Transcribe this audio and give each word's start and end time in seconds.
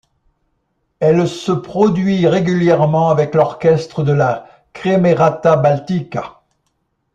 Elle 0.99 1.27
se 1.27 1.51
produit 1.51 2.25
régulièrement 2.25 3.11
avec 3.11 3.35
l'orchestre 3.35 4.01
de 4.01 4.11
la 4.11 4.47
Kremerata 4.73 5.57
Baltica. 5.57 6.41